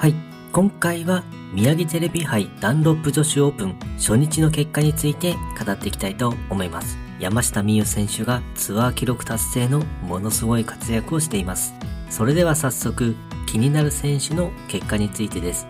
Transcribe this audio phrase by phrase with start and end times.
[0.00, 0.14] はい、
[0.50, 6.96] 今回は宮城テレビ杯ダンロップ女子オープン初日の結果について語っていきたいと思います。
[7.18, 11.74] 山下美夢選手がツアー記録達成のものすごい活躍をしています。
[12.08, 13.14] それでは早速
[13.46, 15.66] 気になる選手の結果についてです。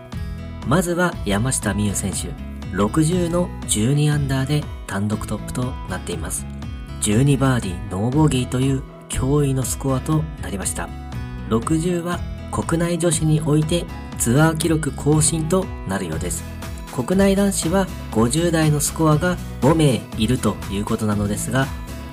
[0.65, 2.29] まずは山下美夢選手。
[2.73, 6.45] 60の12アンダーで単独トップとなっています。
[7.01, 10.87] 12バーディーノーボギーという驚異のスコアとなりました。
[11.49, 12.17] 60は
[12.51, 13.85] 国内女子において
[14.17, 16.43] ツアー記録更新となるようです。
[16.93, 21.65] 国内男子は50代のスコアが5名いるということなのですが、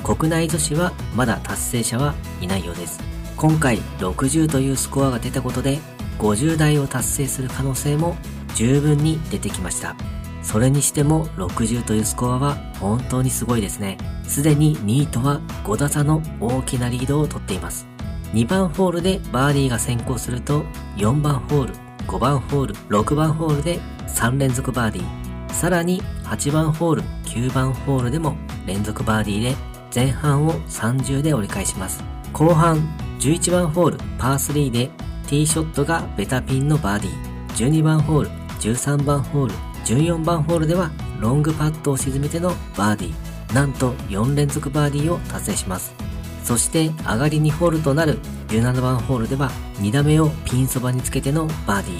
[0.05, 3.01] 国内女子はまだ達成者はいないようです。
[3.37, 5.79] 今回60というスコアが出たことで、
[6.19, 8.16] 50代を達成する可能性も
[8.55, 9.96] 十分に出てきました。
[10.43, 13.98] それにしても60というスコアは本当にすごいですね。
[14.27, 17.87] すでに2位とは5打差の大きなリードをとっています。
[18.32, 20.64] 2番ホールでバーディーが先行すると
[20.96, 21.74] 4番ホール、
[22.06, 25.52] 5番ホール、6番ホールで3連続バーディー。
[25.52, 29.54] さらに8番ホール、9番ホールでも連続バーディーで
[29.95, 32.04] 前半を30で折り返します。
[32.32, 32.76] 後半
[33.20, 34.90] 11番ホール、パー3で
[35.26, 37.70] ティーショットがベタピンのバーディー。
[37.70, 38.29] 12番ホール、
[38.60, 39.54] 13番ホール、
[39.85, 43.54] 14番ホールではロングパットを沈めてのバーディー。
[43.54, 46.07] なんと4連続バーディーを達成します。
[46.49, 51.99] そして上がり2ホールとなる17番ホールでは2打目をピンそばにつけてのバーディ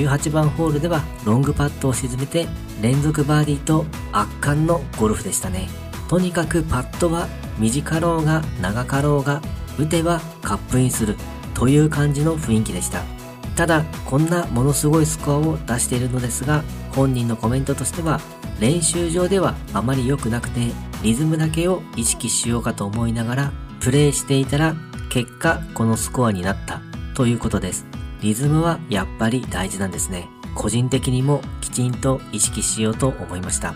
[0.00, 0.08] ー。
[0.08, 2.46] 18番ホールではロングパットを沈めて
[2.80, 5.68] 連続バーディーと圧巻のゴルフでしたね。
[6.08, 9.42] とにかくパットは短ろうが長かろうが
[9.78, 11.14] 打てばカップインする
[11.52, 13.02] という感じの雰囲気でした。
[13.56, 18.22] ただ、こんなものすごいスコアを出しているのですが、本人のコメントとしては、
[18.58, 23.52] 練習場ではあまり良くなくて、リズムだけを意識しようかと思いながら
[23.82, 24.76] プレイしていたら
[25.10, 26.80] 結果このスコアになった
[27.14, 27.84] ということです。
[28.20, 30.28] リズムはやっぱり大事なんですね。
[30.54, 33.74] 個人的にもきちんと意識しようと思いました。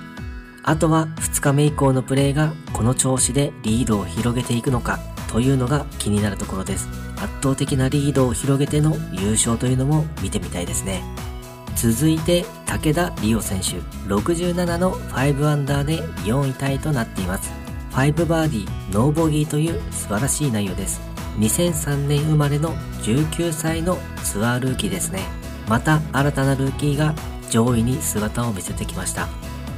[0.63, 6.89] あとは2日目以降のプレイがこの調子でリードを広げていくのかというのが気になるところです。
[7.17, 11.03] 圧倒的なリードを広げての優勝というのも見てみたいですね。
[11.75, 17.66] 続いて武田理央選手67の5アンダーで4位タイとなっています。
[17.97, 21.01] 5バーディー、ノーボギーという素晴らしい内容です。
[21.39, 25.21] 2003年生まれの19歳のツアールーキーですね。
[25.67, 27.15] また新たなルーキーが
[27.51, 29.29] 上位に姿を見せてきました。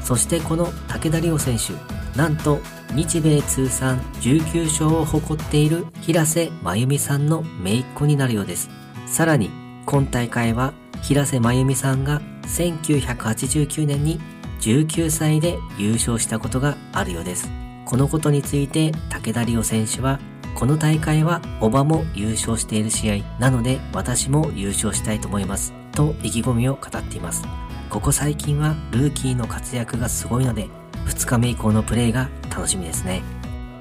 [0.02, 1.74] そしてこの武田理央選手、
[2.18, 2.58] なんと
[2.92, 8.68] 日米通算19勝を誇っている平瀬真由美さんの姪っ子になるようです。
[9.06, 9.48] さらに
[9.86, 14.20] 今大会は平瀬真由美さんが1989年に
[14.60, 17.48] 19歳で優勝したことがあるようです。
[17.88, 20.20] このことについて武田理央選手は
[20.54, 27.44] この大会はおばも優勝している試合なので私も優勝したいと思いますと意気込みを語っています。
[27.88, 30.68] ここ最近はルーキーの活躍がすごいので
[31.06, 33.22] 2日目以降のプレーが楽しみですね。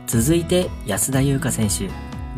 [0.06, 1.89] 続いて安田優花選手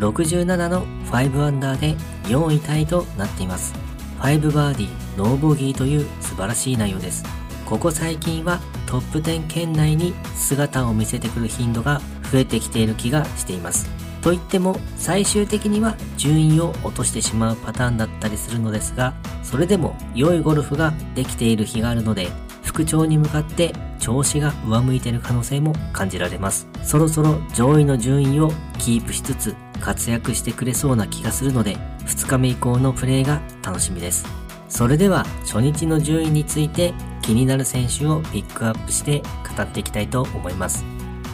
[0.04, 3.76] 67の5アンダーで4位タイとなっています。
[4.22, 7.24] 5バーディー、ノーボギーという素晴らしい内容です。
[7.70, 13.88] ここ最近はトップ10圏内に姿を見せてくる頻度が増えてきている気がしています。
[14.24, 19.14] といっても最終的には順位を落としてしまうパターンだったりするのですが、
[19.44, 22.30] それでも良いゴルフができている日があるので、
[22.64, 26.68] 復調に向かって調子が上向いている可能性も感じられます。
[26.84, 34.49] そろそろ上位の順位をキープしつつ活躍してくれそうな気がするので、2日目以降のプレーが楽しみです。
[34.70, 39.22] それでは初日の順位について気になる選手をピックアップして
[39.56, 40.86] 語っていきたいと思います。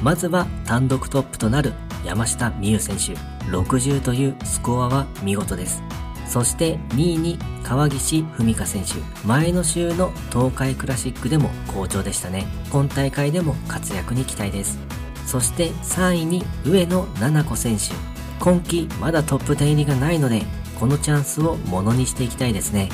[0.01, 1.73] まずは単独トップとなる
[2.03, 3.13] 山下美夢選手。
[3.51, 5.83] 60というスコアは見事です。
[6.27, 8.93] そして2位に川岸文香選手。
[9.27, 12.45] 前の週の東海クラシックでも好調でしたね。
[12.71, 14.79] 今大会でも活躍に期待です。
[15.25, 17.93] そして3位に上野七々子選手。
[18.39, 20.43] 今季まだトップ10入りがないので、
[20.79, 22.89] このチャンスをものにしていきたいですね。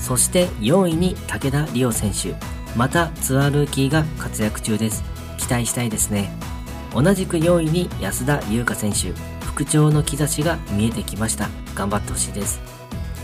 [0.00, 2.34] そして4位に武田理央選手。
[2.76, 5.02] またツアールーキーが活躍中です。
[5.38, 6.30] 期待したいですね。
[6.94, 9.12] 同じく4位に安田優香選手。
[9.44, 11.48] 復調の兆しが見えてきました。
[11.74, 12.60] 頑張ってほしいです。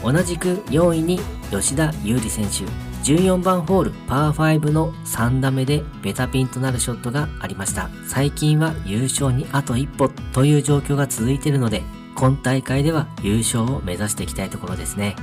[0.03, 1.21] 同じく4位に
[1.51, 2.65] 吉田優里選手。
[3.03, 7.91] 14番ホールパー5の3打目でベタピンとなるショットがありました。
[8.09, 11.83] 最近は優勝にあと一歩という状況が続いているので、
[12.15, 15.17] 今大会では優勝を目指していきたいところですね。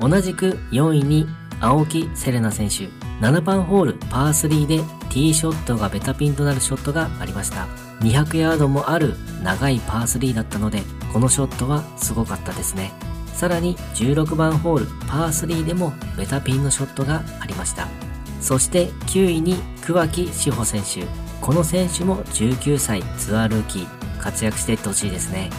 [0.00, 1.26] 同じく4位に
[1.60, 2.88] 青木セレナ選手。
[3.20, 4.78] 7番ホールパー3で
[5.08, 7.66] ティーショットがベタピンとなるショットがありました。
[8.00, 10.82] 200ヤードもある長いパー3だったので、
[11.12, 12.92] このショットはすごかったですね。
[13.32, 17.88] さらに16番ホールパー3でもベタピンのショットがありました。
[18.40, 21.06] そして9位に桑木志保選手。
[21.40, 25.50] この選手も19歳ツアールーキー活躍していってほしいですね。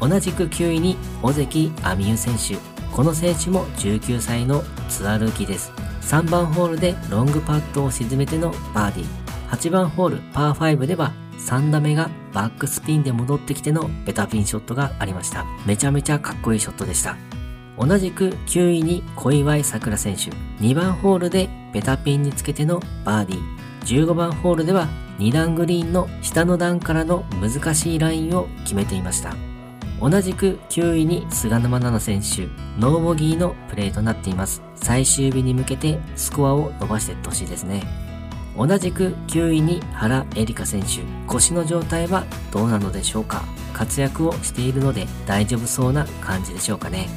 [0.00, 2.71] 同じく9位に尾関亜美優選手。
[2.92, 5.72] この選手も19歳のツアールーキーです。
[6.02, 9.06] 3番ホールでロングパットを沈めてのバーディー。
[9.48, 15.46] 8番ホールパー5では3打目がバックスピンで戻ってきてのベタピンショットがありました。
[15.66, 17.16] めちゃめちゃかっこいいショットでした。
[17.78, 20.30] 同じく9位に小祝さくら選手。
[20.62, 24.06] 2番ホールでベタピンにつけてのバーディー。
[24.06, 24.86] 15番ホールでは
[25.18, 29.34] 2段グリーンの下の段からの難しいラインを決めていました。
[30.02, 34.60] 同じく9位に菅沼奈々選手、ノーボギーのプレーとなっています。
[34.74, 37.84] 最終日に向けてスコアを伸ばしていってほしいですね。
[38.58, 41.02] 同じく9位に原エリカ選手。
[41.28, 47.08] 腰の状態はどうなのでしょうか活躍をしているので大丈夫そうな感じでしょうかね。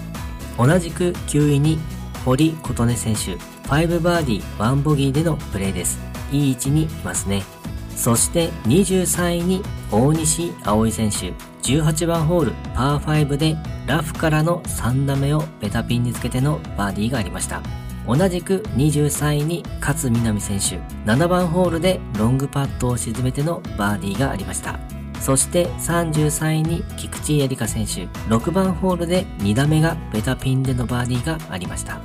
[0.56, 1.80] 同じく9位に
[2.24, 3.36] 堀琴音選手。
[3.68, 6.00] 5バーディー1ボギーでのプレーです。
[6.32, 7.42] いい位置にいますね。
[7.96, 11.55] そして23位に大西葵選手。
[11.66, 13.58] 18番ホールパー5で
[13.88, 17.62] ラフからの3打目をベタピンにつけてのバーディーがありました。
[18.08, 20.78] 同じく23位に勝みなみ選手、
[21.10, 24.80] 7番ホールでロングパットを沈めてのバーディーがありました。
[25.20, 32.00] そして33位に菊池絵里香選手、6番ホールで2打目がベタピンでのバーディーがありました。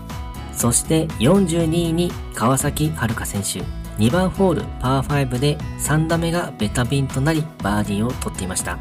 [0.54, 3.62] そして42位に川崎遥選手、
[4.02, 8.78] 2番ホールパー5で3打目がベタピンとなりバーディーを取っていました。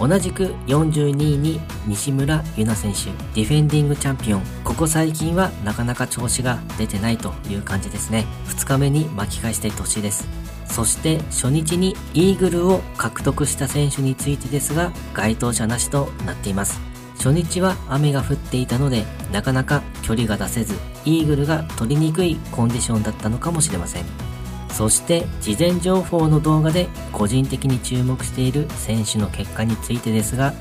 [0.00, 4.42] 同じく42位に西村優奈選手、ディフェンディングチャンピオン。
[4.64, 8.24] ここ最近はなかなか調子が出てないという感じですね。
[8.46, 10.26] 2日目に巻き返していってほしいです。
[10.64, 16.80] そして初日にイーグルを獲得した選手についてですが、該当者なしとなっています。
[17.18, 20.74] 初日は雨が降っていたので、なかなか距離が出せず、
[21.04, 24.29] イーグルが取りにくいコンディションだったのかもしれません。
[24.72, 30.54] そして事前情報の動画で個人的に注目している選手の結果についてですが、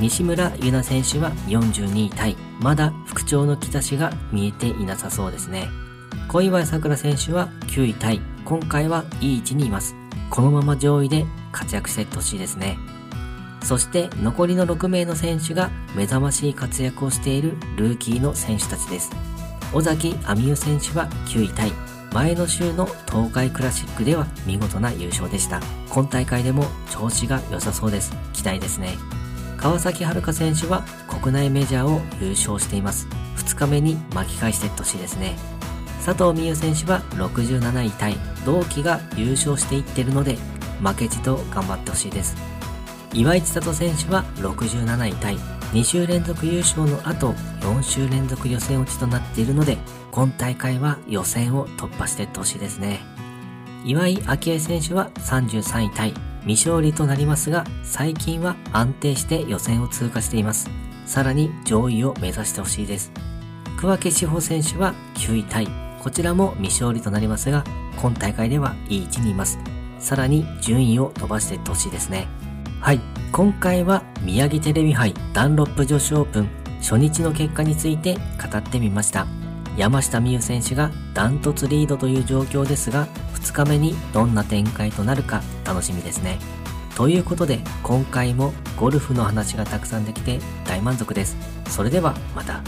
[0.00, 2.36] 西村優奈選手は42位タイ。
[2.60, 5.68] まだ復調の兆しが見えていなさそうですね。
[6.28, 8.20] 小祝さくら選手は9位タイ。
[8.44, 9.94] 今回はいい位置にいます。
[10.30, 12.78] このまま上位で活躍していってほしいですね。
[13.62, 19.10] そして残りの6名の選手が目覚ましい活躍をしているルーキーの選手たちです。
[19.72, 21.91] 尾崎亜美優選手は9位タイ。
[22.12, 25.60] 前の週の東海クラシックでは見事な優勝でした。
[25.88, 28.12] 今大会でも調子が良さそうです。
[28.34, 28.98] 期待ですね。
[29.56, 33.06] 川崎遥選手は国内メジャーを優勝しています。
[33.36, 35.36] 2日目に巻き返していってほしいですね。
[36.04, 38.16] 佐藤美優選手は67位タイ。
[38.44, 40.36] 同期が優勝していってるので、
[40.82, 42.36] 負けじと頑張ってほしいです。
[43.14, 45.61] 岩井千里選手は67位タイ。
[45.72, 49.78] 2週連続優勝の後、4週連続予選落ちとなっているので、
[50.10, 53.00] 今大会は予選を突破していってほしいですね。
[53.82, 56.14] 岩井明恵選手は33位タイ、
[56.46, 60.68] 未勝利となりますが、最近は安定して予選を通過しています。
[61.06, 63.10] さらに上位を目指してほしいです。
[63.78, 65.68] 桑木志保選手は9位タイ、
[66.02, 67.64] こちらも未勝利となりますが、
[67.96, 69.58] 今大会ではいい位置にいます。
[69.98, 72.28] さらに順位を伸ばしていってほしいですね。
[72.80, 73.11] はい。
[73.32, 76.50] 今回は宮城テレビ杯ダンロップ女子オープン
[76.80, 79.26] 初日の結果について語ってみました。
[79.74, 86.38] 山下美夢選手がダントツリードという状況ですが、2日目にどんな展開となるか楽しみですね。
[86.94, 91.34] ということで、今回もゴルフの話がたくさんできて大満足です。
[91.70, 92.60] それではまた。